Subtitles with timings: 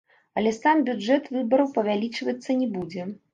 [0.39, 3.07] Але сам бюджэт выбараў павялічвацца не будзе.